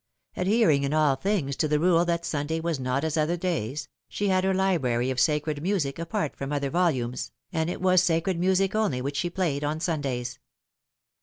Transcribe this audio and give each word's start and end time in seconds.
Adhering 0.35 0.81
in 0.81 0.95
all 0.95 1.15
things 1.15 1.55
to 1.55 1.67
the 1.67 1.79
rule 1.79 2.03
that 2.05 2.25
Sunday 2.25 2.59
was 2.59 2.79
not 2.79 3.03
as 3.03 3.17
other 3.17 3.37
days, 3.37 3.87
she 4.09 4.29
had 4.29 4.43
her 4.43 4.51
library 4.51 5.11
of 5.11 5.19
sacred 5.19 5.61
music 5.61 5.99
apart 5.99 6.35
from 6.35 6.51
other 6.51 6.71
volumes, 6.71 7.31
and 7.53 7.69
it 7.69 7.81
was 7.81 8.01
sacred 8.01 8.39
music 8.39 8.73
only 8.73 8.99
which 8.99 9.17
she 9.17 9.29
played 9.29 9.63
on 9.63 9.79
Sundays. 9.79 10.39